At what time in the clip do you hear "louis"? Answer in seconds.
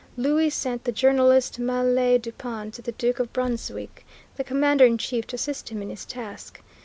0.17-0.49